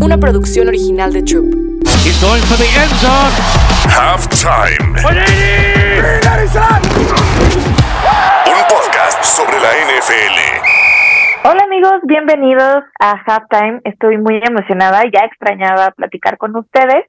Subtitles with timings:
[0.00, 1.46] una producción original de Troop.
[2.04, 3.34] He's going for the end zone.
[3.88, 4.94] Halftime.
[8.46, 10.36] Un podcast sobre la NFL.
[11.44, 13.80] Hola amigos, bienvenidos a Halftime.
[13.84, 17.06] Estoy muy emocionada, ya extrañaba platicar con ustedes.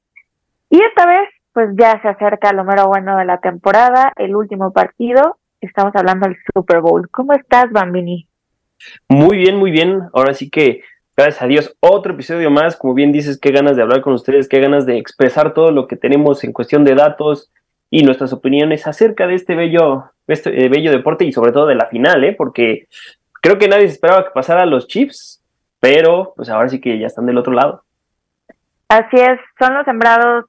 [0.69, 4.71] Y esta vez, pues ya se acerca lo mero bueno de la temporada, el último
[4.71, 5.37] partido.
[5.61, 7.09] Estamos hablando del Super Bowl.
[7.09, 8.27] ¿Cómo estás, Bambini?
[9.09, 10.03] Muy bien, muy bien.
[10.13, 10.81] Ahora sí que,
[11.20, 12.77] gracias a Dios, otro episodio más.
[12.77, 15.86] Como bien dices, qué ganas de hablar con ustedes, qué ganas de expresar todo lo
[15.86, 17.51] que tenemos en cuestión de datos
[17.89, 21.75] y nuestras opiniones acerca de este bello, este eh, bello deporte y sobre todo de
[21.75, 22.33] la final, ¿eh?
[22.37, 22.87] porque
[23.42, 25.43] creo que nadie se esperaba que pasara los Chiefs,
[25.82, 27.83] pero pues ahora sí que ya están del otro lado.
[28.87, 30.45] Así es, son los sembrados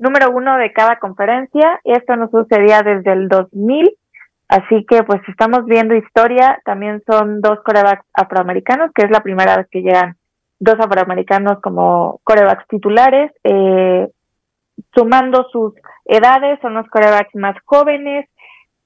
[0.00, 1.80] número uno de cada conferencia.
[1.84, 3.94] y Esto no sucedía desde el 2000
[4.48, 9.56] Así que pues estamos viendo historia, también son dos corebacks afroamericanos, que es la primera
[9.58, 10.16] vez que llegan
[10.58, 14.08] dos afroamericanos como corebacks titulares, eh,
[14.94, 15.74] sumando sus
[16.06, 18.28] edades, son los corebacks más jóvenes.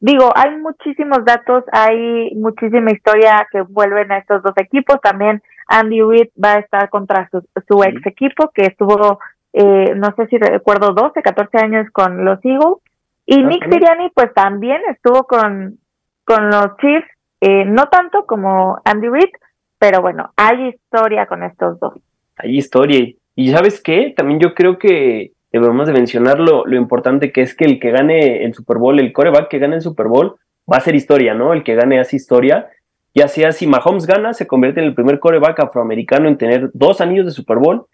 [0.00, 5.00] Digo, hay muchísimos datos, hay muchísima historia que vuelven a estos dos equipos.
[5.00, 9.20] También Andy Reid va a estar contra su, su ex equipo, que estuvo,
[9.52, 12.78] eh, no sé si recuerdo, 12, 14 años con los Eagles.
[13.26, 15.78] Y Nick Sirianni, pues también estuvo con,
[16.24, 17.06] con los Chiefs,
[17.40, 19.30] eh, no tanto como Andy Reid,
[19.78, 21.94] pero bueno, hay historia con estos dos.
[22.36, 23.14] Hay historia.
[23.34, 27.54] Y sabes qué, también yo creo que debemos de mencionar lo, lo importante que es
[27.54, 30.36] que el que gane el Super Bowl, el coreback que gane el Super Bowl,
[30.70, 31.52] va a ser historia, ¿no?
[31.52, 32.68] El que gane hace historia.
[33.14, 37.00] Ya sea si Mahomes gana, se convierte en el primer coreback afroamericano en tener dos
[37.00, 37.86] anillos de Super Bowl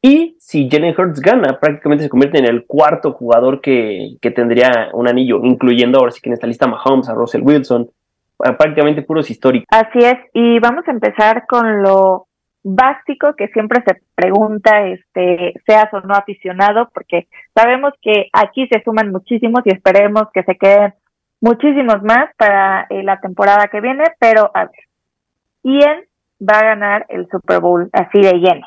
[0.00, 4.90] y si Jalen Hurts gana, prácticamente se convierte en el cuarto jugador que, que, tendría
[4.92, 7.90] un anillo, incluyendo ahora sí que en esta lista Mahomes, a Russell Wilson,
[8.36, 9.66] prácticamente puros históricos.
[9.70, 12.26] Así es, y vamos a empezar con lo
[12.62, 18.82] básico que siempre se pregunta, este, seas o no aficionado, porque sabemos que aquí se
[18.82, 20.94] suman muchísimos y esperemos que se queden
[21.40, 24.80] muchísimos más para eh, la temporada que viene, pero a ver,
[25.62, 26.04] ¿quién
[26.40, 28.66] va a ganar el Super Bowl así de lleno?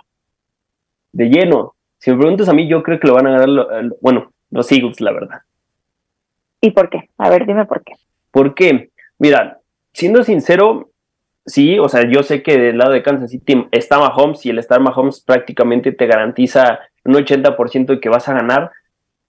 [1.11, 1.75] De lleno.
[1.97, 5.01] Si me preguntas a mí, yo creo que lo van a ganar, bueno, los Eagles,
[5.01, 5.41] la verdad.
[6.59, 7.09] ¿Y por qué?
[7.17, 7.93] A ver, dime por qué.
[8.31, 8.89] ¿Por qué?
[9.19, 9.59] Mira,
[9.93, 10.89] siendo sincero,
[11.45, 14.59] sí, o sea, yo sé que del lado de Kansas City está Mahomes y el
[14.59, 18.71] estar Mahomes prácticamente te garantiza un 80% de que vas a ganar,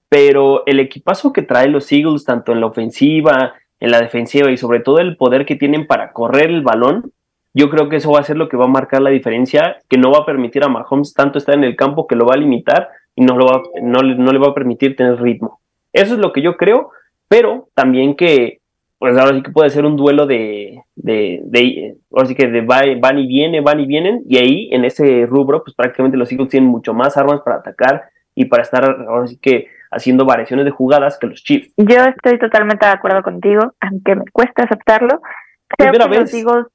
[0.09, 4.57] pero el equipazo que trae los Eagles, tanto en la ofensiva, en la defensiva y
[4.57, 7.13] sobre todo el poder que tienen para correr el balón,
[7.55, 9.99] yo creo que eso va a ser lo que va a marcar la diferencia, que
[9.99, 12.39] no va a permitir a Mahomes tanto estar en el campo que lo va a
[12.39, 15.61] limitar y no, lo va, no, no le va a permitir tener ritmo.
[15.93, 16.91] Eso es lo que yo creo,
[17.29, 18.61] pero también que,
[18.99, 22.63] pues ahora sí que puede ser un duelo de, de, de ahora sí que de
[22.63, 26.49] van y viene, van y vienen, y ahí en ese rubro, pues prácticamente los Eagles
[26.49, 28.05] tienen mucho más armas para atacar
[28.35, 31.71] y para estar ahora sí que haciendo variaciones de jugadas que los Chiefs.
[31.77, 35.21] Yo estoy totalmente de acuerdo contigo, aunque me cuesta aceptarlo.
[35.69, 36.67] Creo que los Eagles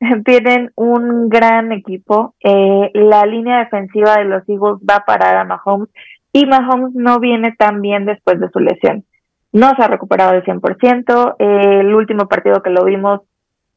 [0.24, 2.34] tienen un gran equipo.
[2.40, 5.88] Eh, la línea defensiva de los Eagles va a parar a Mahomes
[6.32, 9.04] y Mahomes no viene tan bien después de su lesión.
[9.52, 11.36] No se ha recuperado del 100%.
[11.38, 13.22] Eh, el último partido que lo vimos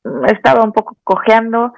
[0.03, 1.73] mm, estaba un poco cojeando.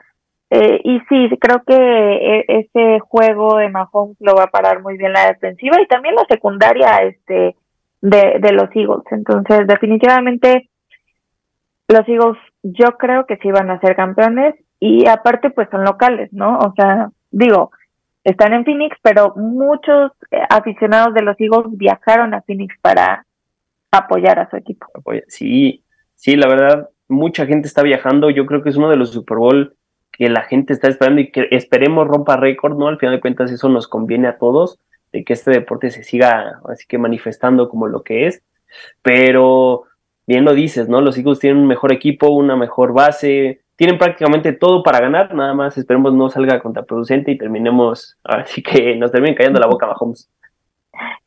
[0.51, 4.97] Eh, y sí, creo que e, ese juego de Mahomes lo va a parar muy
[4.97, 7.55] bien la defensiva y también la secundaria este,
[8.01, 9.05] de, de los Eagles.
[9.11, 10.69] Entonces, definitivamente
[11.88, 12.38] los Eagles
[12.73, 16.57] yo creo que sí van a ser campeones y aparte pues son locales, ¿no?
[16.57, 17.71] O sea, digo,
[18.23, 23.25] están en Phoenix, pero muchos eh, aficionados de los Eagles viajaron a Phoenix para
[23.91, 24.87] apoyar a su equipo.
[25.27, 25.83] Sí,
[26.15, 28.31] sí, la verdad, mucha gente está viajando.
[28.31, 29.75] Yo creo que es uno de los Super Bowl
[30.11, 32.87] que la gente está esperando y que esperemos rompa récord, ¿no?
[32.87, 34.79] Al final de cuentas eso nos conviene a todos,
[35.11, 38.41] de que este deporte se siga así que manifestando como lo que es.
[39.03, 39.83] Pero
[40.27, 41.01] bien lo dices, ¿no?
[41.01, 45.53] Los Eagles tienen un mejor equipo, una mejor base, tienen prácticamente todo para ganar, nada
[45.53, 50.29] más esperemos no salga contraproducente y terminemos, así que nos terminen cayendo la boca Mahomes.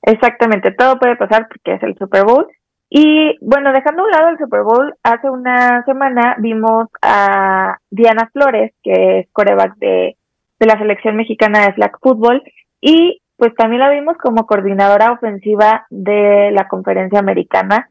[0.02, 2.46] Exactamente, todo puede pasar porque es el Super Bowl.
[2.90, 8.30] Y bueno, dejando a un lado el Super Bowl, hace una semana vimos a Diana
[8.32, 10.16] Flores, que es coreback de,
[10.58, 12.42] de la selección mexicana de flag football,
[12.80, 17.90] y pues también la vimos como coordinadora ofensiva de la conferencia americana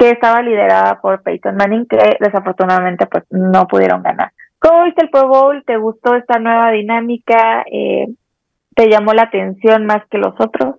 [0.00, 4.32] que estaba liderada por Peyton Manning, que desafortunadamente pues no pudieron ganar.
[4.58, 5.62] ¿Cómo viste el Pro Bowl?
[5.66, 7.66] ¿Te gustó esta nueva dinámica?
[7.70, 8.06] Eh,
[8.74, 10.76] ¿Te llamó la atención más que los otros?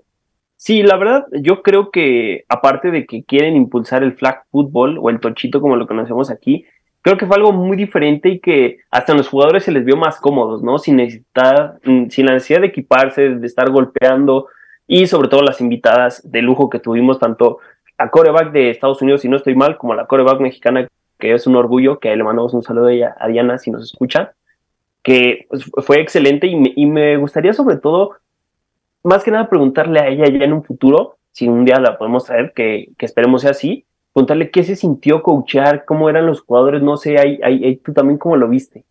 [0.56, 5.12] Sí, la verdad, yo creo que aparte de que quieren impulsar el flag football o
[5.12, 6.66] el tochito como lo conocemos aquí,
[7.04, 9.98] creo que fue algo muy diferente y que hasta a los jugadores se les vio
[9.98, 10.80] más cómodos, ¿no?
[10.80, 14.48] Sin necesitar, mm, sin la necesidad de equiparse, de estar golpeando
[14.88, 17.60] y sobre todo las invitadas de lujo que tuvimos tanto
[18.02, 20.88] a coreback de Estados Unidos, si no estoy mal, como la coreback mexicana,
[21.20, 23.84] que es un orgullo, que le mandamos un saludo a, ella, a Diana si nos
[23.84, 24.34] escucha,
[25.04, 28.16] que pues, fue excelente y me, gustaría sobre todo,
[29.04, 32.26] más que nada preguntarle a ella ya en un futuro, si un día la podemos
[32.26, 36.82] traer, que, que esperemos sea así, contarle qué se sintió coachar, cómo eran los jugadores,
[36.82, 38.84] no sé, ahí, ahí, tú también cómo lo viste.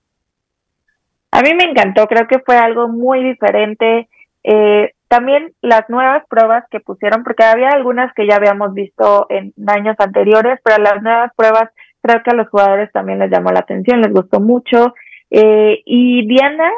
[1.33, 4.09] A mí me encantó, creo que fue algo muy diferente.
[4.43, 9.53] Eh, también las nuevas pruebas que pusieron, porque había algunas que ya habíamos visto en
[9.67, 11.69] años anteriores, pero las nuevas pruebas
[12.01, 14.95] creo que a los jugadores también les llamó la atención, les gustó mucho.
[15.31, 16.71] Eh, y Diana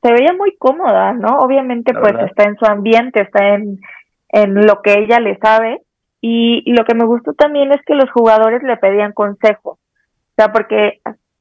[0.00, 1.38] se veía muy cómoda, ¿no?
[1.38, 3.80] Obviamente pues está en su ambiente, está en,
[4.28, 5.80] en lo que ella le sabe
[6.20, 9.78] y, lo que me gustó también es que los jugadores le pedían consejos.
[9.78, 11.00] O sea, porque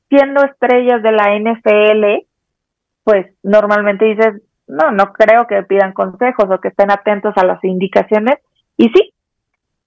[0.10, 2.26] siendo estrellas de la NFL,
[3.04, 7.64] pues normalmente dices, no, no creo que pidan consejos o que estén atentos a las
[7.64, 8.36] indicaciones.
[8.78, 9.14] Y sí,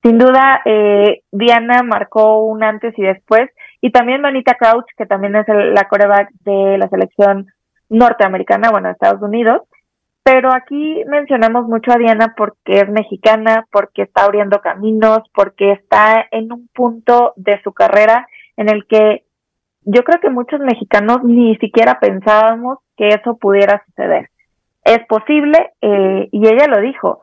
[0.02, 3.50] sin duda, eh, Diana marcó un antes y después.
[3.81, 7.46] Y también Manita Crouch, que también es la coreback de la selección
[7.88, 9.62] norteamericana, bueno, de Estados Unidos,
[10.26, 16.26] pero aquí mencionamos mucho a Diana porque es mexicana, porque está abriendo caminos, porque está
[16.32, 18.26] en un punto de su carrera
[18.56, 19.23] en el que
[19.82, 24.28] yo creo que muchos mexicanos ni siquiera pensábamos que eso pudiera suceder.
[24.87, 27.21] Es posible, eh, y ella lo dijo,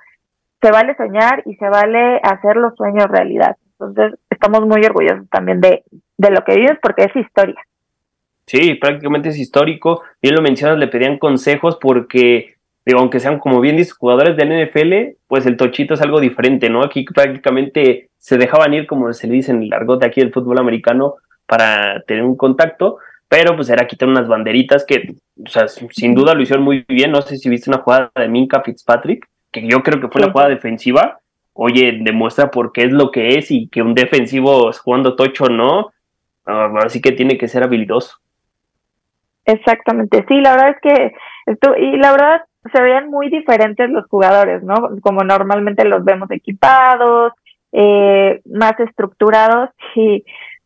[0.62, 3.56] se vale soñar y se vale hacer los sueños realidad.
[3.80, 5.84] Entonces, estamos muy orgullosos también de,
[6.18, 7.60] de lo que vives porque es historia.
[8.46, 10.04] Sí, prácticamente es histórico.
[10.22, 12.56] Bien lo mencionas, le pedían consejos porque
[12.86, 16.70] digo, aunque sean como bien dices, jugadores del NFL, pues el tochito es algo diferente,
[16.70, 16.84] ¿no?
[16.84, 20.60] Aquí prácticamente se dejaban ir, como se le dice en el argot aquí del fútbol
[20.60, 21.16] americano,
[21.46, 22.98] para tener un contacto,
[23.28, 27.12] pero pues era quitar unas banderitas que, o sea, sin duda lo hicieron muy bien.
[27.12, 30.32] No sé si viste una jugada de Minka Fitzpatrick, que yo creo que fue la
[30.32, 31.20] jugada defensiva.
[31.54, 35.92] Oye, demuestra por qué es lo que es y que un defensivo jugando tocho no,
[36.46, 38.18] así que tiene que ser habilidoso.
[39.46, 41.16] Exactamente, sí, la verdad es que,
[41.46, 42.42] esto, y la verdad,
[42.72, 44.76] se veían muy diferentes los jugadores, ¿no?
[45.02, 47.34] Como normalmente los vemos equipados,
[47.74, 50.24] eh, más estructurados y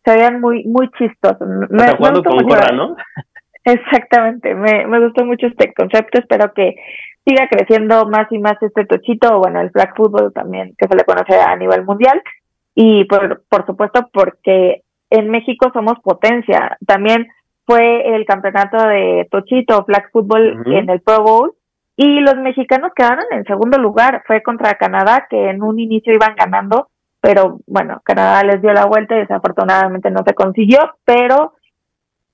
[0.07, 1.47] se veían muy muy chistosos.
[1.69, 2.95] Me, jugando con gorra, ¿no?
[3.65, 6.75] Exactamente, me, me gustó mucho este concepto, espero que
[7.25, 10.95] siga creciendo más y más este tochito, o bueno, el flag football también, que se
[10.95, 12.21] le conoce a nivel mundial,
[12.73, 17.27] y por, por supuesto porque en México somos potencia, también
[17.65, 21.53] fue el campeonato de tochito, flag football en el Pro Bowl,
[21.97, 24.23] y los mexicanos quedaron en segundo lugar.
[24.27, 26.89] Fue contra Canadá, que en un inicio iban ganando,
[27.21, 31.53] pero bueno, Canadá les dio la vuelta y desafortunadamente no se consiguió, pero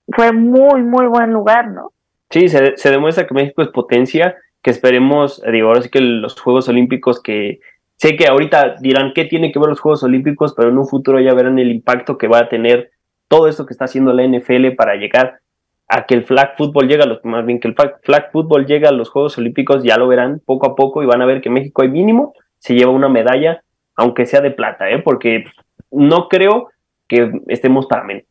[0.09, 1.91] fue muy, muy buen lugar, ¿no?
[2.29, 6.39] Sí, se, se demuestra que México es potencia, que esperemos, digo, ahora sí que los
[6.39, 7.59] Juegos Olímpicos que
[7.97, 11.19] sé que ahorita dirán qué tiene que ver los Juegos Olímpicos, pero en un futuro
[11.19, 12.91] ya verán el impacto que va a tener
[13.27, 15.39] todo esto que está haciendo la NFL para llegar
[15.87, 18.89] a que el flag football llega a los, más bien que el flag, football llega
[18.89, 21.49] a los Juegos Olímpicos, ya lo verán poco a poco y van a ver que
[21.49, 22.33] México hay mínimo
[22.63, 23.61] se lleva una medalla,
[23.95, 24.99] aunque sea de plata, ¿eh?
[24.99, 25.45] porque
[25.91, 26.69] no creo
[27.07, 28.23] que estemos para menos.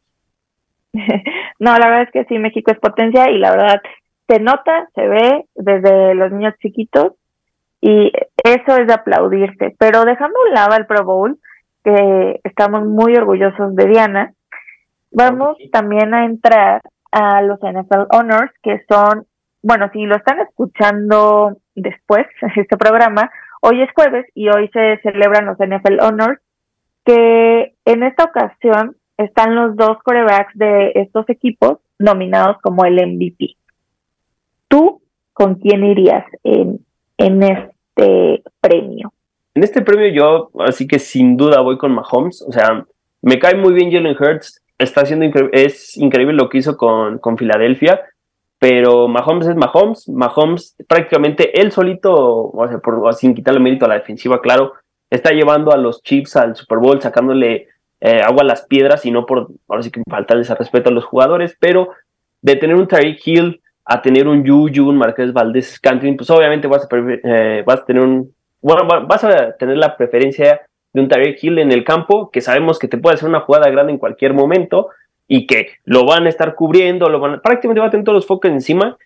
[1.59, 3.81] no, la verdad es que sí, México es potencia y la verdad
[4.29, 7.13] se nota, se ve desde los niños chiquitos
[7.81, 8.13] y
[8.45, 9.75] eso es de aplaudirse.
[9.79, 11.39] Pero dejando un lado al Pro Bowl,
[11.85, 14.33] que estamos muy orgullosos de Diana,
[15.11, 19.27] vamos también a entrar a los NFL Honors, que son,
[19.63, 23.31] bueno, si lo están escuchando después, este programa,
[23.63, 26.41] hoy es jueves y hoy se celebran los NFL Honors,
[27.05, 33.57] que en esta ocasión están los dos corebacks de estos equipos nominados como el MVP.
[34.69, 35.01] ¿Tú
[35.33, 36.85] con quién irías en,
[37.19, 39.13] en este premio?
[39.55, 42.85] En este premio yo, así que sin duda voy con Mahomes, o sea,
[43.21, 47.39] me cae muy bien Jalen Hurts, está haciendo es increíble lo que hizo con, con
[47.39, 48.01] Filadelfia,
[48.63, 53.89] pero Mahomes es Mahomes, Mahomes prácticamente él solito, o sea, por, sin quitarle mérito a
[53.89, 54.75] la defensiva, claro,
[55.11, 57.67] está llevando a los Chiefs al Super Bowl, sacándole
[58.01, 60.93] eh, agua a las piedras y no por, ahora sí que faltarles al respeto a
[60.93, 61.89] los jugadores, pero
[62.41, 66.69] de tener un Tyreek Hill a tener un Juju, un Marqués Valdés Scantling, pues obviamente
[66.69, 70.61] vas a, eh, vas a tener un, bueno, vas a tener la preferencia
[70.93, 73.69] de un Tyreek Hill en el campo, que sabemos que te puede hacer una jugada
[73.71, 74.91] grande en cualquier momento
[75.29, 78.27] y que lo van a estar cubriendo, lo van prácticamente va a tener todos los
[78.27, 78.97] focos encima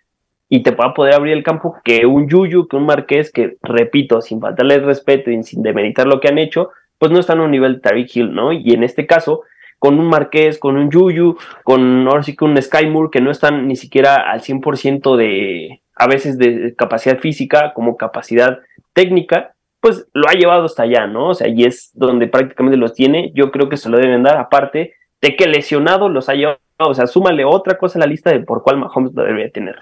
[0.49, 3.57] y te va a poder abrir el campo que un Yuyu, que un Marqués, que
[3.63, 7.45] repito, sin faltarle respeto y sin demeritar lo que han hecho, pues no están a
[7.45, 8.53] un nivel de Tyreek Hill, ¿no?
[8.53, 9.43] Y en este caso,
[9.79, 13.31] con un Marqués, con un Yuyu, con ahora sí que un Sky Moore que no
[13.31, 18.61] están ni siquiera al 100% de, a veces de capacidad física como capacidad
[18.93, 21.31] técnica, pues lo ha llevado hasta allá, ¿no?
[21.31, 23.33] O sea, y es donde prácticamente los tiene.
[23.35, 26.59] Yo creo que se lo deben dar, aparte de que lesionado los ha llevado.
[26.79, 29.77] O sea, súmale otra cosa a la lista de por cuál Mahomes lo debería tener.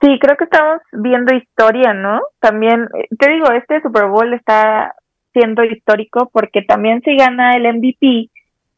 [0.00, 2.20] Sí, creo que estamos viendo historia, ¿no?
[2.40, 4.94] También, eh, te digo, este Super Bowl está
[5.32, 8.30] siendo histórico porque también si gana el MVP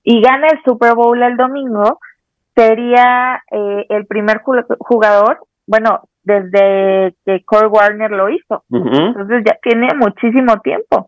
[0.05, 1.99] y gana el Super Bowl el domingo,
[2.55, 4.41] sería eh, el primer
[4.79, 8.65] jugador, bueno, desde que Cole Warner lo hizo.
[8.71, 11.07] Entonces ya tiene muchísimo tiempo.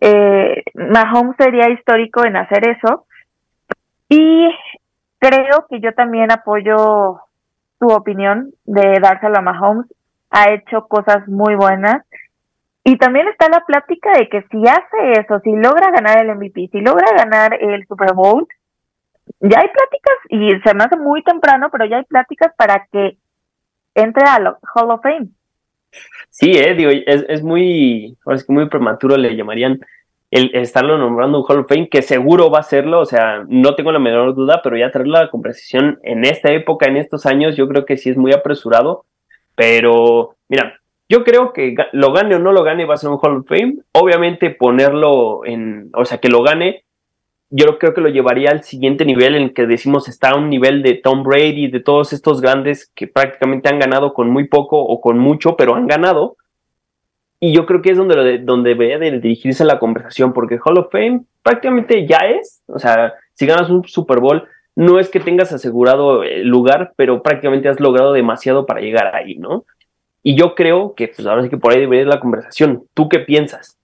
[0.00, 3.06] Eh, Mahomes sería histórico en hacer eso.
[4.10, 4.50] Y
[5.18, 7.20] creo que yo también apoyo
[7.78, 9.86] tu opinión de dárselo a Mahomes.
[10.30, 12.04] Ha hecho cosas muy buenas.
[12.84, 16.70] Y también está la plática de que si hace eso, si logra ganar el MVP,
[16.72, 18.46] si logra ganar el Super Bowl,
[19.38, 23.16] ya hay pláticas, y se me hace muy temprano, pero ya hay pláticas para que
[23.94, 25.28] entre al Hall of Fame.
[26.30, 29.80] Sí, eh, digo, es, es muy, es muy prematuro le llamarían
[30.30, 33.74] el estarlo nombrando un Hall of Fame, que seguro va a serlo, o sea, no
[33.74, 37.56] tengo la menor duda, pero ya a la conversación en esta época, en estos años,
[37.56, 39.04] yo creo que sí es muy apresurado,
[39.56, 43.18] pero mira, yo creo que lo gane o no lo gane va a ser un
[43.20, 46.84] Hall of Fame, obviamente ponerlo en, o sea, que lo gane
[47.50, 50.82] yo creo que lo llevaría al siguiente nivel en el que decimos está un nivel
[50.82, 55.00] de Tom Brady, de todos estos grandes que prácticamente han ganado con muy poco o
[55.00, 56.36] con mucho, pero han ganado.
[57.40, 60.92] Y yo creo que es donde, donde debería de dirigirse la conversación, porque Hall of
[60.92, 65.52] Fame prácticamente ya es, o sea, si ganas un Super Bowl, no es que tengas
[65.52, 69.64] asegurado el lugar, pero prácticamente has logrado demasiado para llegar ahí, ¿no?
[70.22, 72.84] Y yo creo que pues ahora sí que por ahí debería ir la conversación.
[72.92, 73.78] ¿Tú qué piensas?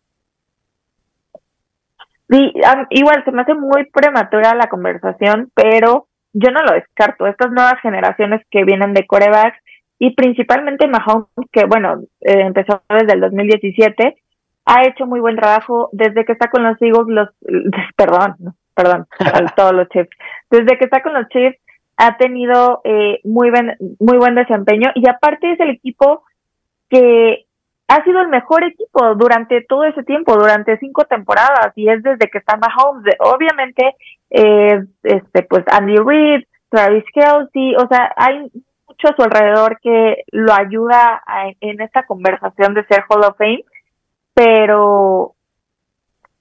[2.29, 2.53] Sí,
[2.91, 7.27] igual se me hace muy prematura la conversación, pero yo no lo descarto.
[7.27, 9.59] Estas nuevas generaciones que vienen de corebacks
[9.99, 14.17] y principalmente Mahomes, que bueno, eh, empezó desde el 2017,
[14.67, 17.29] ha hecho muy buen trabajo desde que está con los Eagles, los,
[17.97, 18.37] perdón,
[18.75, 19.07] perdón,
[19.57, 20.11] todos los Chiefs,
[20.51, 21.59] desde que está con los Chiefs
[21.99, 26.25] ha tenido eh, muy, buen, muy buen desempeño y aparte es el equipo
[26.91, 27.47] que
[27.89, 32.29] ha sido el mejor equipo durante todo ese tiempo, durante cinco temporadas, y es desde
[32.29, 33.15] que está Mahomes.
[33.21, 33.95] Obviamente,
[34.31, 38.51] eh, este, pues Andy Reid, Travis Kelsey, o sea, hay
[38.97, 41.23] mucho a su alrededor que lo ayuda
[41.61, 43.65] en esta conversación de ser Hall of Fame,
[44.35, 45.35] pero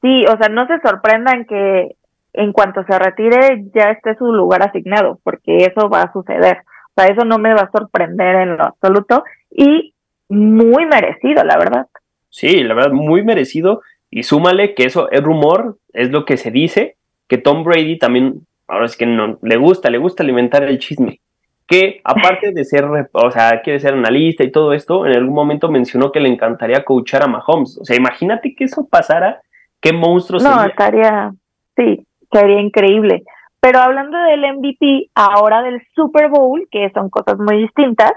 [0.01, 1.95] sí, o sea, no se sorprendan que
[2.33, 6.59] en cuanto se retire ya esté su lugar asignado, porque eso va a suceder.
[6.89, 9.24] O sea, eso no me va a sorprender en lo absoluto.
[9.50, 9.93] Y
[10.29, 11.88] muy merecido, la verdad.
[12.29, 13.81] Sí, la verdad, muy merecido.
[14.09, 16.95] Y súmale que eso es rumor, es lo que se dice,
[17.27, 21.19] que Tom Brady también, ahora es que no, le gusta, le gusta alimentar el chisme.
[21.67, 25.69] Que aparte de ser, o sea, quiere ser analista y todo esto, en algún momento
[25.69, 27.79] mencionó que le encantaría coachar a Mahomes.
[27.79, 29.41] O sea, imagínate que eso pasara,
[29.81, 31.31] qué monstruo No, estaría,
[31.75, 33.24] sí, sería increíble.
[33.60, 38.12] Pero hablando del MVP, ahora del Super Bowl, que son cosas muy distintas,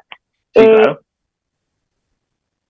[0.55, 0.97] eh,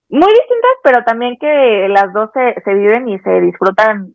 [0.09, 4.13] muy distintas, pero también que las dos se, se viven y se disfrutan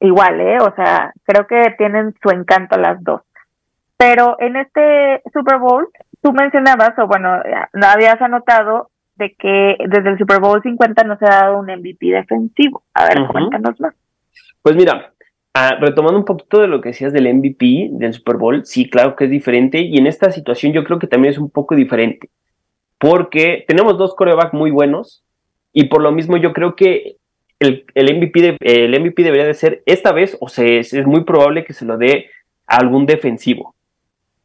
[0.00, 0.58] igual, ¿eh?
[0.60, 3.22] O sea, creo que tienen su encanto las dos.
[4.06, 5.88] Pero en este Super Bowl,
[6.20, 7.40] tú mencionabas, o bueno,
[7.72, 11.66] no habías anotado de que desde el Super Bowl 50 no se ha dado un
[11.66, 12.82] MVP defensivo.
[12.92, 13.94] A ver, cuéntanos más.
[14.60, 15.14] Pues mira,
[15.54, 19.16] ah, retomando un poquito de lo que decías del MVP del Super Bowl, sí, claro
[19.16, 19.80] que es diferente.
[19.80, 22.28] Y en esta situación yo creo que también es un poco diferente.
[22.98, 25.24] Porque tenemos dos corebacks muy buenos,
[25.72, 27.16] y por lo mismo yo creo que
[27.58, 31.64] el, el, MVP, el MVP debería de ser esta vez, o sea, es, muy probable
[31.64, 32.26] que se lo dé
[32.66, 33.73] a algún defensivo.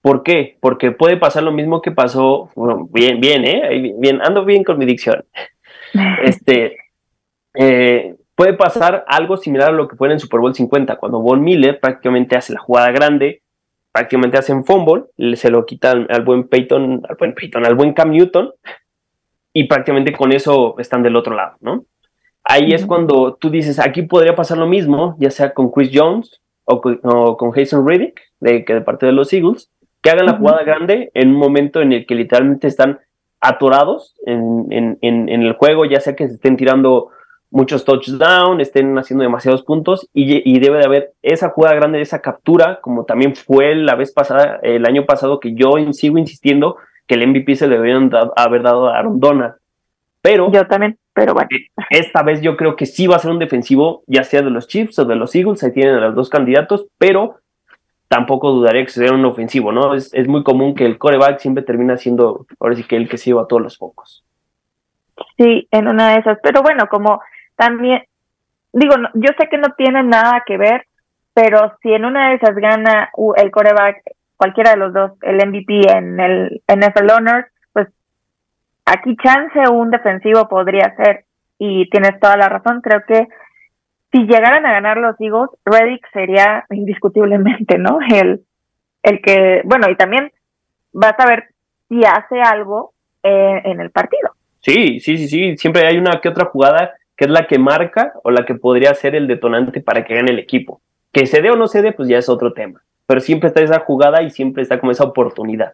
[0.01, 0.57] ¿Por qué?
[0.61, 3.93] Porque puede pasar lo mismo que pasó, bueno, bien, bien, ¿eh?
[3.97, 5.25] Bien, ando bien con mi dicción.
[6.23, 6.77] Este,
[7.55, 11.19] eh, puede pasar algo similar a lo que fue en el Super Bowl 50, cuando
[11.19, 13.41] Von Miller prácticamente hace la jugada grande,
[13.91, 18.11] prácticamente hacen fumble, se lo quitan al buen Peyton, al buen Peyton, al buen Cam
[18.11, 18.51] Newton,
[19.51, 21.85] y prácticamente con eso están del otro lado, ¿no?
[22.43, 26.39] Ahí es cuando tú dices, aquí podría pasar lo mismo, ya sea con Chris Jones
[26.63, 30.63] o con, Jason Riddick, de, que de parte de los Eagles, que hagan la jugada
[30.63, 32.99] grande en un momento en el que literalmente están
[33.41, 37.09] atorados en, en, en, el juego, ya sea que se estén tirando
[37.51, 42.21] muchos touchdowns, estén haciendo demasiados puntos y, y, debe de haber esa jugada grande, esa
[42.21, 46.77] captura, como también fue la vez pasada, el año pasado, que yo sigo insistiendo
[47.07, 49.55] que el MVP se le deberían haber dado a Aaron Donald.
[50.21, 50.51] Pero.
[50.51, 51.49] Yo también, pero bueno.
[51.51, 54.51] Eh, esta vez yo creo que sí va a ser un defensivo, ya sea de
[54.51, 57.37] los Chiefs o de los Eagles, ahí tienen a los dos candidatos, pero
[58.09, 59.93] tampoco dudaría que sea un ofensivo, ¿no?
[59.93, 63.17] Es, es muy común que el coreback siempre termina siendo, ahora sí que el que
[63.17, 64.25] se lleva todos los focos.
[65.37, 67.21] Sí, en una de esas, pero bueno, como
[67.55, 68.03] también,
[68.73, 70.85] digo, yo sé que no tiene nada que ver,
[71.33, 74.01] pero si en una de esas gana el coreback,
[74.37, 77.87] cualquiera de los dos, el MVP en el NFL Honors, pues
[78.85, 81.25] aquí chance un defensivo podría ser,
[81.59, 83.27] y tienes toda la razón, creo que
[84.11, 87.99] si llegaran a ganar los Eagles, Reddick sería indiscutiblemente, ¿no?
[88.09, 88.41] El,
[89.03, 90.31] el que, bueno, y también
[90.91, 91.49] vas a ver
[91.87, 94.31] si hace algo eh, en el partido.
[94.59, 95.57] Sí, sí, sí, sí.
[95.57, 98.93] Siempre hay una que otra jugada que es la que marca o la que podría
[98.93, 100.81] ser el detonante para que gane el equipo.
[101.11, 102.81] Que se dé o no se dé, pues ya es otro tema.
[103.07, 105.73] Pero siempre está esa jugada y siempre está como esa oportunidad.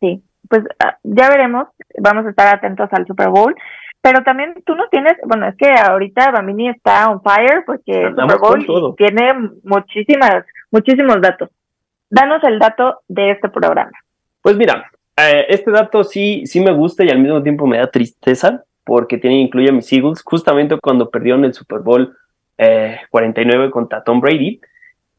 [0.00, 1.68] Sí, pues ah, ya veremos.
[1.98, 3.54] Vamos a estar atentos al Super Bowl.
[4.00, 8.14] Pero también tú no tienes, bueno, es que ahorita Bambini está on fire porque el
[8.14, 11.50] Super Bowl tiene muchísimas, muchísimos datos.
[12.08, 13.92] Danos el dato de este programa.
[14.40, 17.90] Pues mira, eh, este dato sí, sí me gusta y al mismo tiempo me da
[17.90, 22.16] tristeza porque tiene, incluye a mis Eagles justamente cuando perdieron el Super Bowl
[23.10, 24.60] 49 eh, contra Tom Brady,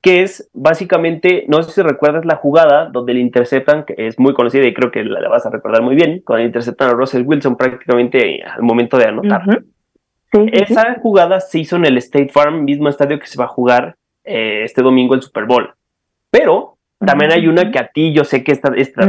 [0.01, 4.33] que es básicamente, no sé si recuerdas la jugada donde le interceptan, que es muy
[4.33, 7.25] conocida y creo que la, vas a recordar muy bien, cuando le interceptan a Russell
[7.25, 9.41] Wilson prácticamente al momento de anotar.
[10.31, 13.95] Esa jugada se hizo en el State Farm, mismo estadio que se va a jugar
[14.23, 15.73] eh, este domingo el Super Bowl.
[16.29, 19.05] Pero también hay una que a ti yo sé que esta, esta,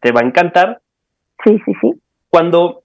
[0.00, 0.80] te, va a encantar.
[1.44, 1.92] Sí, sí, sí.
[2.28, 2.82] Cuando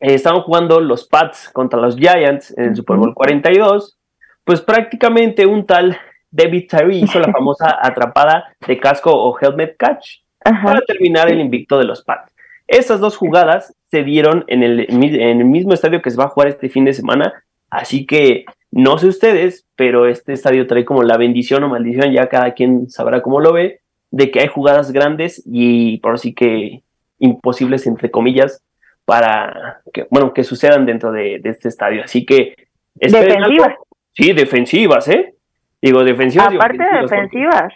[0.00, 3.98] eh, estaban jugando los Pats contra los Giants en el Super Bowl 42,
[4.44, 5.96] pues prácticamente un tal
[6.30, 11.78] David Tyree hizo la famosa atrapada de casco o helmet catch para terminar el invicto
[11.78, 12.34] de los Pats.
[12.66, 16.28] Esas dos jugadas se dieron en el, en el mismo estadio que se va a
[16.28, 21.02] jugar este fin de semana, así que no sé ustedes, pero este estadio trae como
[21.02, 23.80] la bendición o maldición, ya cada quien sabrá cómo lo ve,
[24.12, 26.82] de que hay jugadas grandes y por así que
[27.18, 28.62] imposibles, entre comillas,
[29.04, 32.04] para que, bueno, que sucedan dentro de, este estadio.
[32.04, 32.54] Así que...
[32.94, 33.74] Defensivas.
[34.12, 35.34] Sí, defensivas, ¿eh?
[35.82, 36.54] Digo, defensivas.
[36.54, 37.74] Aparte de defensivas.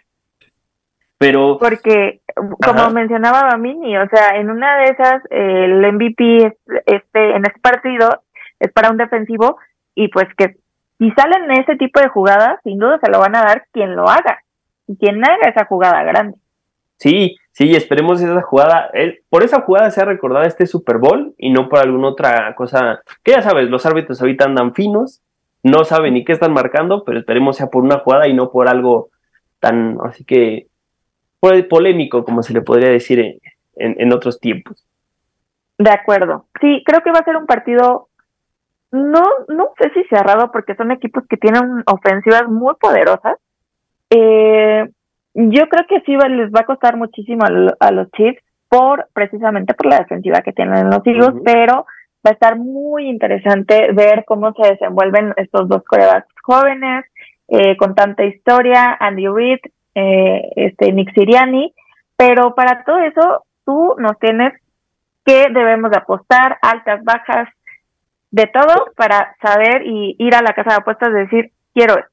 [1.19, 1.59] Pero...
[1.59, 7.61] Porque, como mencionaba Bamini, o sea, en una de esas, el MVP este, en este
[7.61, 8.23] partido
[8.61, 9.59] es para un defensivo
[9.95, 10.57] y pues que
[10.99, 14.09] si salen ese tipo de jugadas, sin duda se lo van a dar quien lo
[14.09, 14.41] haga,
[14.87, 16.37] y quien haga esa jugada grande.
[16.97, 18.91] Sí, sí, esperemos esa jugada.
[19.29, 23.03] Por esa jugada se ha recordado este Super Bowl y no por alguna otra cosa.
[23.23, 25.21] Que ya sabes, los árbitros ahorita andan finos,
[25.65, 28.69] no saben ni qué están marcando, pero esperemos sea por una jugada y no por
[28.69, 29.11] algo
[29.59, 30.69] tan, así que,
[31.69, 33.41] polémico, como se le podría decir en,
[33.75, 34.87] en otros tiempos.
[35.77, 36.47] De acuerdo.
[36.61, 38.09] Sí, creo que va a ser un partido
[38.95, 43.39] no, no sé si cerrado porque son equipos que tienen ofensivas muy poderosas.
[44.09, 44.89] Eh,
[45.35, 49.87] yo creo que sí les va a costar muchísimo a, los Chiefs por precisamente por
[49.87, 51.87] la defensiva que tienen los Eagles, pero
[52.25, 57.05] va a estar muy interesante ver cómo se desenvuelven estos dos corebacks jóvenes
[57.49, 59.59] eh, con tanta historia, Andy Reid,
[59.95, 61.75] eh, este Nick Siriani,
[62.17, 64.53] pero para todo eso tú nos tienes
[65.25, 67.49] que debemos de apostar altas, bajas,
[68.31, 72.11] de todo para saber y ir a la casa de apuestas y decir, quiero esto.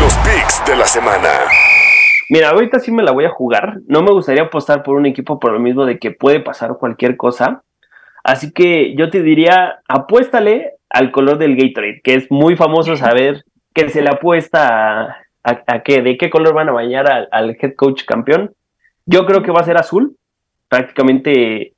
[0.00, 1.28] Los picks de la semana.
[2.30, 3.80] Mira, ahorita sí me la voy a jugar.
[3.86, 7.16] No me gustaría apostar por un equipo por lo mismo de que puede pasar cualquier
[7.16, 7.62] cosa.
[8.26, 13.44] Así que yo te diría, apuéstale al color del Gatorade, que es muy famoso saber
[13.72, 17.74] que se le apuesta a, qué, de qué color van a bañar al, al head
[17.76, 18.52] coach campeón.
[19.04, 20.16] Yo creo que va a ser azul.
[20.68, 21.74] Prácticamente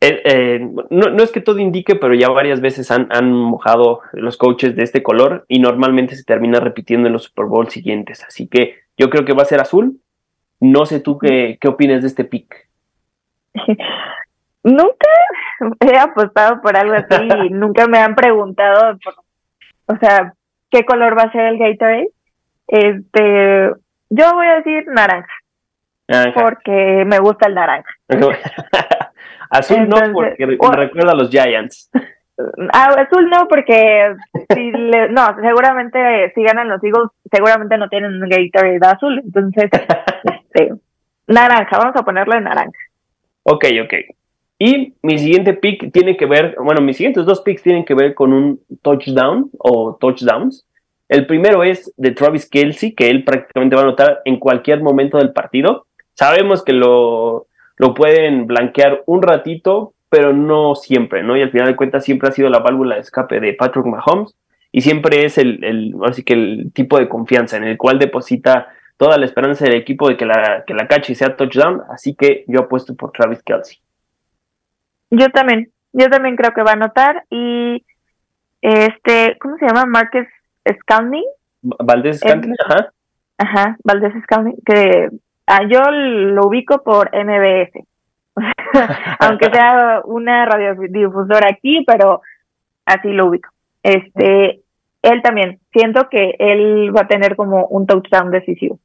[0.00, 4.76] eh, eh, no, es que todo indique, pero ya varias veces han, mojado los coaches
[4.76, 8.22] de este color y normalmente se termina repitiendo en los Super Bowl siguientes.
[8.22, 10.00] Así que yo creo que va a ser azul.
[10.60, 12.68] No sé tú qué, qué opinas de este pick.
[14.62, 15.08] Nunca
[15.80, 18.98] he apostado por algo así y nunca me han preguntado,
[19.86, 20.34] o sea,
[20.70, 22.10] qué color va a ser el Gatorade.
[22.68, 23.70] Este,
[24.10, 25.34] yo voy a decir naranja,
[26.06, 26.40] naranja.
[26.40, 27.90] porque me gusta el naranja.
[29.50, 31.90] Azul no, porque recuerda a los Giants.
[32.72, 34.14] Ah, azul no, porque
[34.54, 39.20] si no, seguramente si ganan los Eagles, seguramente no tienen un Gatorade azul.
[39.24, 39.68] Entonces,
[40.22, 40.72] este,
[41.26, 42.78] naranja, vamos a ponerle naranja.
[43.42, 43.94] Ok, ok.
[44.62, 48.12] Y mi siguiente pick tiene que ver, bueno, mis siguientes dos picks tienen que ver
[48.12, 50.66] con un touchdown o touchdowns.
[51.08, 55.16] El primero es de Travis Kelsey, que él prácticamente va a anotar en cualquier momento
[55.16, 55.86] del partido.
[56.12, 57.46] Sabemos que lo,
[57.78, 61.38] lo pueden blanquear un ratito, pero no siempre, ¿no?
[61.38, 64.36] Y al final de cuentas siempre ha sido la válvula de escape de Patrick Mahomes
[64.72, 68.68] y siempre es el, el así que el tipo de confianza en el cual deposita
[68.98, 72.44] toda la esperanza del equipo de que la, que la cache sea touchdown, así que
[72.46, 73.78] yo apuesto por Travis Kelsey.
[75.10, 77.84] Yo también, yo también creo que va a anotar y
[78.62, 79.86] este, ¿cómo se llama?
[79.86, 80.26] Marcus
[80.80, 81.24] Scalni.
[81.62, 82.92] Valdés Scalni, ajá.
[83.38, 85.08] Ajá, Valdés Scalni, que
[85.46, 87.72] ah, yo lo ubico por MBS.
[89.18, 92.22] Aunque sea una radiodifusora aquí, pero
[92.84, 93.50] así lo ubico.
[93.82, 94.60] Este,
[95.02, 98.78] él también, siento que él va a tener como un touchdown decisivo.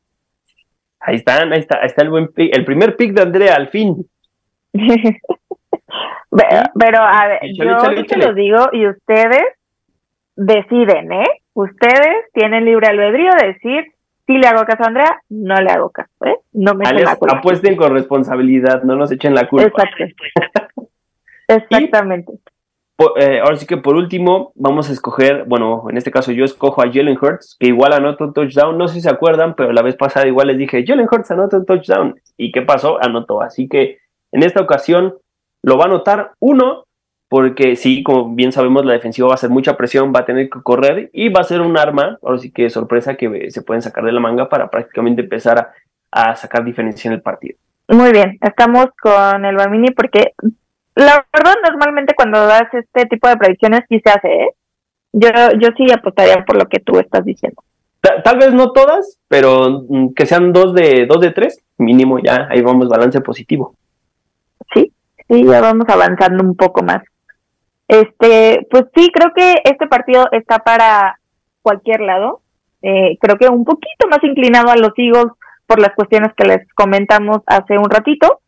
[1.00, 3.68] Ahí están, ahí está, ahí está el buen pick, el primer pick de Andrea, al
[3.68, 4.08] fin.
[6.80, 9.44] pero, a ver, yo lo digo y ustedes
[10.36, 11.28] deciden, ¿eh?
[11.54, 13.86] Ustedes tienen libre albedrío de decir
[14.28, 16.38] si le hago caso a Andrea, no le hago caso, ¿eh?
[16.54, 17.38] No me echen la culpa.
[17.38, 19.84] Apuesten con responsabilidad, no nos echen la culpa.
[19.84, 20.04] Exacto.
[21.48, 22.34] Exactamente.
[23.18, 26.82] Eh, ahora sí que por último vamos a escoger, bueno, en este caso yo escojo
[26.82, 29.82] a Jalen Hurts, que igual anota un touchdown, no sé si se acuerdan, pero la
[29.82, 32.16] vez pasada igual les dije, Jalen Hurts anota un touchdown.
[32.38, 32.98] ¿Y qué pasó?
[33.02, 33.42] Anotó.
[33.42, 34.00] Así que
[34.32, 35.14] en esta ocasión
[35.66, 36.86] lo va a anotar uno,
[37.28, 40.48] porque sí, como bien sabemos, la defensiva va a hacer mucha presión, va a tener
[40.50, 43.82] que correr y va a ser un arma, ahora sí que sorpresa que se pueden
[43.82, 45.74] sacar de la manga para prácticamente empezar a,
[46.12, 47.58] a sacar diferencia en el partido.
[47.88, 50.34] Muy bien, estamos con el Bamini porque
[50.94, 54.50] la verdad, normalmente cuando das este tipo de predicciones sí se hace, ¿eh?
[55.14, 57.64] Yo, yo sí apostaría por lo que tú estás diciendo.
[58.24, 62.48] Tal, vez no todas, pero mm, que sean dos de dos de tres, mínimo ya,
[62.52, 63.74] ahí vamos balance positivo.
[64.74, 64.92] Sí,
[65.30, 67.04] sí, ya vamos avanzando un poco más.
[67.88, 71.20] Este, pues sí, creo que este partido está para
[71.62, 72.42] cualquier lado.
[72.82, 75.32] Eh, creo que un poquito más inclinado a los Eagles
[75.66, 78.42] por las cuestiones que les comentamos hace un ratito,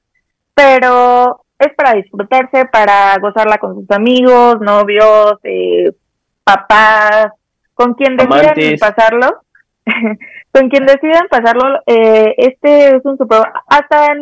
[0.54, 5.92] pero es para disfrutarse, para gozarla con sus amigos, novios, eh,
[6.44, 7.32] papás,
[7.74, 9.42] con quien decidan pasarlo,
[10.54, 14.14] con quien decidan pasarlo, eh, este es un super, hasta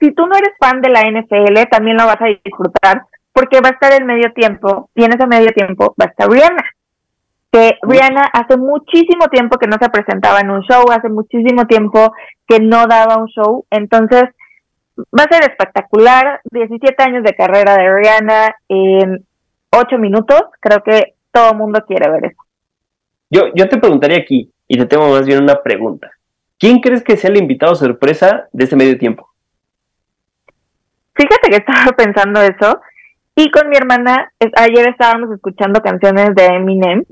[0.00, 3.68] si tú no eres fan de la NFL, también lo vas a disfrutar, porque va
[3.68, 6.64] a estar el medio tiempo, y en ese medio tiempo va a estar Rihanna,
[7.50, 12.12] que Rihanna hace muchísimo tiempo que no se presentaba en un show, hace muchísimo tiempo
[12.46, 14.24] que no daba un show, entonces
[15.18, 16.40] va a ser espectacular.
[16.50, 19.24] 17 años de carrera de Rihanna en
[19.70, 20.42] 8 minutos.
[20.60, 22.42] Creo que todo el mundo quiere ver eso.
[23.30, 26.10] Yo, yo te preguntaría aquí, y te tengo más bien una pregunta.
[26.58, 29.27] ¿Quién crees que sea el invitado sorpresa de este medio tiempo?
[31.18, 32.80] Fíjate que estaba pensando eso.
[33.34, 37.04] Y con mi hermana, ayer estábamos escuchando canciones de Eminem.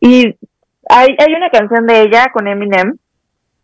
[0.00, 0.36] Y
[0.88, 2.98] hay, hay una canción de ella con Eminem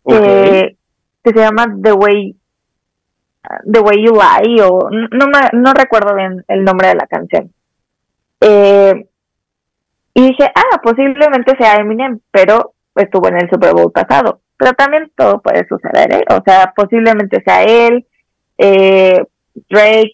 [0.05, 0.77] que
[1.23, 2.37] se llama The Way
[3.71, 7.51] The Way You Lie, o no, no recuerdo bien el nombre de la canción.
[8.41, 9.05] Eh,
[10.13, 14.41] y dije, ah, posiblemente sea Eminem, pero estuvo en el Super Bowl pasado.
[14.57, 16.23] Pero también todo puede suceder, ¿eh?
[16.31, 18.05] O sea, posiblemente sea él,
[18.57, 19.23] eh,
[19.69, 20.13] Drake.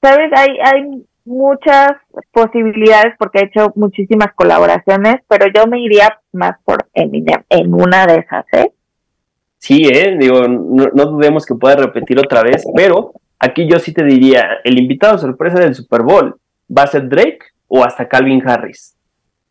[0.00, 0.30] ¿Sabes?
[0.34, 1.92] Hay, hay muchas
[2.32, 8.06] posibilidades porque he hecho muchísimas colaboraciones, pero yo me iría más por Eminem en una
[8.06, 8.70] de esas, ¿eh?
[9.58, 10.16] sí, ¿eh?
[10.18, 14.78] Digo, no, dudemos que pueda repetir otra vez, pero aquí yo sí te diría, el
[14.78, 16.36] invitado sorpresa del Super Bowl
[16.74, 18.96] va a ser Drake o hasta Calvin Harris.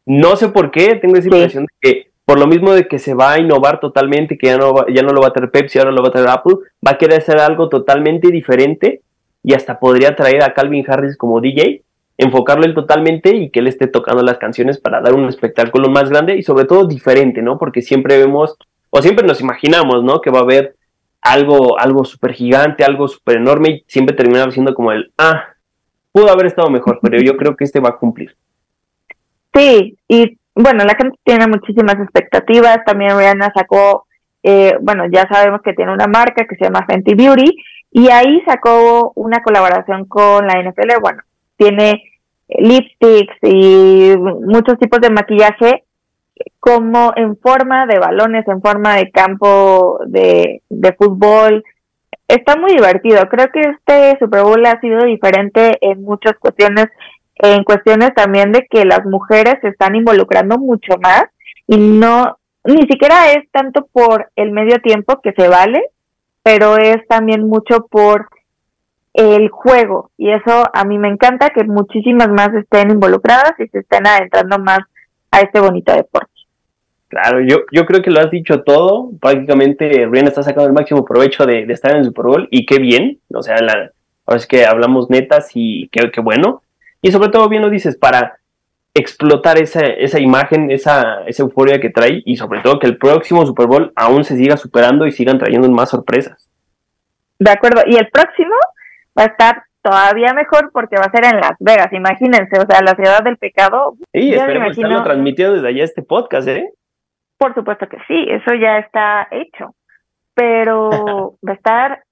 [0.06, 3.14] No sé por qué, tengo esa impresión de que por lo mismo de que se
[3.14, 5.92] va a innovar totalmente, que ya no, ya no lo va a tener Pepsi, ahora
[5.92, 9.02] lo va a tener Apple, va a querer hacer algo totalmente diferente
[9.44, 11.84] y hasta podría traer a Calvin Harris como DJ,
[12.18, 16.10] enfocarlo él totalmente y que él esté tocando las canciones para dar un espectáculo más
[16.10, 17.60] grande y sobre todo diferente, ¿no?
[17.60, 18.58] Porque siempre vemos
[18.90, 20.20] o siempre nos imaginamos, ¿no?
[20.20, 20.76] Que va a haber
[21.22, 25.44] algo, algo súper gigante, algo súper enorme y siempre terminamos siendo como el, ah,
[26.12, 28.36] pudo haber estado mejor, pero yo creo que este va a cumplir.
[29.54, 34.08] Sí, y bueno, la gente tiene muchísimas expectativas, también Rihanna sacó,
[34.42, 37.56] eh, bueno, ya sabemos que tiene una marca que se llama Fenty Beauty,
[37.92, 41.22] y ahí sacó una colaboración con la NFL, bueno,
[41.58, 42.04] tiene
[42.48, 45.84] lipsticks y muchos tipos de maquillaje
[46.60, 51.64] como en forma de balones, en forma de campo de, de fútbol.
[52.28, 53.22] Está muy divertido.
[53.30, 56.88] Creo que este Super Bowl ha sido diferente en muchas cuestiones,
[57.36, 61.26] en cuestiones también de que las mujeres se están involucrando mucho más
[61.68, 65.84] y no, ni siquiera es tanto por el medio tiempo que se vale,
[66.44, 68.30] pero es también mucho por
[69.14, 73.80] el juego y eso a mí me encanta que muchísimas más estén involucradas y se
[73.80, 74.80] estén adentrando más
[75.32, 76.32] a este bonito deporte.
[77.08, 79.12] Claro, yo, yo creo que lo has dicho todo.
[79.22, 82.80] Prácticamente Rihanna está sacando el máximo provecho de, estar en el Super Bowl y qué
[82.80, 83.20] bien.
[83.34, 83.92] O sea, la,
[84.26, 86.62] ahora es que hablamos netas y qué, qué bueno.
[87.06, 88.40] Y sobre todo, bien lo dices, para
[88.96, 93.46] explotar esa, esa imagen, esa, esa euforia que trae y sobre todo que el próximo
[93.46, 96.50] Super Bowl aún se siga superando y sigan trayendo más sorpresas.
[97.38, 98.56] De acuerdo, y el próximo
[99.16, 102.82] va a estar todavía mejor porque va a ser en Las Vegas, imagínense, o sea,
[102.82, 103.94] la ciudad del pecado.
[104.12, 106.72] Sí, esperemos estarlo transmitiendo desde allá este podcast, ¿eh?
[107.38, 109.76] Por supuesto que sí, eso ya está hecho,
[110.34, 110.90] pero
[111.48, 112.04] va a estar,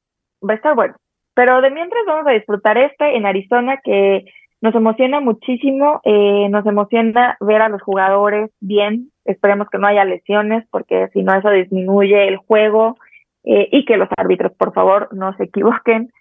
[0.48, 0.94] va a estar bueno.
[1.34, 4.26] Pero de mientras vamos a disfrutar este en Arizona que
[4.64, 10.06] nos emociona muchísimo, eh, nos emociona ver a los jugadores bien, esperemos que no haya
[10.06, 12.96] lesiones porque si no eso disminuye el juego
[13.44, 16.14] eh, y que los árbitros por favor no se equivoquen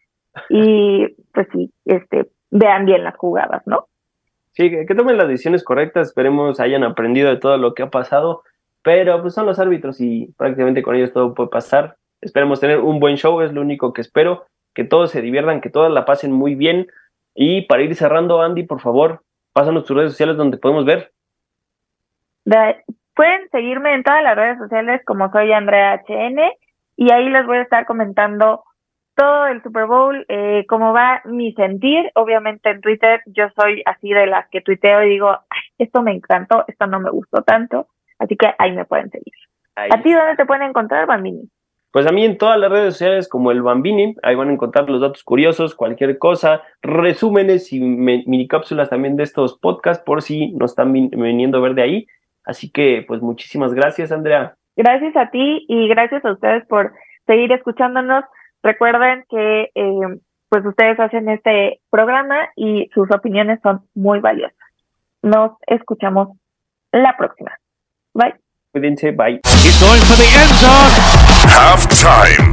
[0.49, 3.87] y pues sí, este, vean bien las jugadas, ¿no?
[4.51, 8.43] Sí, que, tomen las decisiones correctas, esperemos hayan aprendido de todo lo que ha pasado,
[8.83, 11.95] pero pues son los árbitros y prácticamente con ellos todo puede pasar.
[12.21, 15.71] Esperemos tener un buen show, es lo único que espero, que todos se diviertan, que
[15.71, 16.89] todos la pasen muy bien
[17.35, 21.13] y para ir cerrando, Andy, por favor, pásanos tus redes sociales donde podemos ver.
[23.15, 26.41] pueden seguirme en todas las redes sociales como soy Andrea HN
[26.97, 28.65] y ahí les voy a estar comentando
[29.15, 32.11] todo el Super Bowl, eh, cómo va mi sentir.
[32.15, 35.39] Obviamente en Twitter yo soy así de las que tuiteo y digo,
[35.79, 39.35] esto me encantó, esto no me gustó tanto, así que ahí me pueden seguir.
[39.75, 41.49] ¿A ti dónde te pueden encontrar, Bambini?
[41.93, 44.89] Pues a mí en todas las redes sociales como el Bambini, ahí van a encontrar
[44.89, 50.53] los datos curiosos, cualquier cosa, resúmenes y mini cápsulas también de estos podcasts por si
[50.53, 52.07] nos están viniendo a ver de ahí.
[52.45, 54.55] Así que pues muchísimas gracias, Andrea.
[54.75, 56.93] Gracias a ti y gracias a ustedes por
[57.27, 58.25] seguir escuchándonos.
[58.63, 64.57] Recuerden que eh, pues ustedes hacen este programa y sus opiniones son muy valiosas.
[65.21, 66.39] Nos escuchamos
[66.91, 67.53] la próxima.
[68.15, 68.35] Bye.
[68.73, 69.41] Cuídense, bye.
[71.55, 72.49] Half time.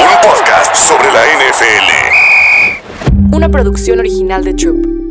[0.00, 1.86] Un podcast sobre la NFL.
[3.34, 5.05] Una producción original de Troop.